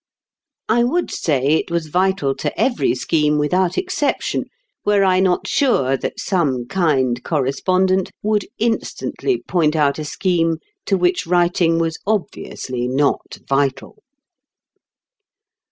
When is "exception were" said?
3.77-5.03